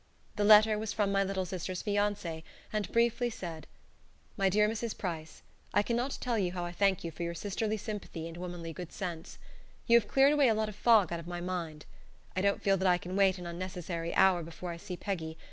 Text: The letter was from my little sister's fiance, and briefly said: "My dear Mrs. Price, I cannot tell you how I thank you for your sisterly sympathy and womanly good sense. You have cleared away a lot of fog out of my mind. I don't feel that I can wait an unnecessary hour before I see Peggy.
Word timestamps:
The 0.35 0.43
letter 0.43 0.79
was 0.79 0.93
from 0.93 1.11
my 1.11 1.23
little 1.23 1.45
sister's 1.45 1.83
fiance, 1.83 2.43
and 2.73 2.91
briefly 2.91 3.29
said: 3.29 3.67
"My 4.35 4.49
dear 4.49 4.67
Mrs. 4.67 4.97
Price, 4.97 5.43
I 5.75 5.83
cannot 5.83 6.17
tell 6.19 6.39
you 6.39 6.53
how 6.53 6.65
I 6.65 6.71
thank 6.71 7.03
you 7.03 7.11
for 7.11 7.21
your 7.21 7.35
sisterly 7.35 7.77
sympathy 7.77 8.27
and 8.27 8.35
womanly 8.35 8.73
good 8.73 8.91
sense. 8.91 9.37
You 9.85 9.99
have 9.99 10.09
cleared 10.09 10.33
away 10.33 10.47
a 10.47 10.55
lot 10.55 10.69
of 10.69 10.75
fog 10.75 11.13
out 11.13 11.19
of 11.19 11.27
my 11.27 11.39
mind. 11.39 11.85
I 12.35 12.41
don't 12.41 12.63
feel 12.63 12.77
that 12.77 12.87
I 12.87 12.97
can 12.97 13.15
wait 13.15 13.37
an 13.37 13.45
unnecessary 13.45 14.11
hour 14.15 14.41
before 14.41 14.71
I 14.71 14.77
see 14.77 14.97
Peggy. 14.97 15.37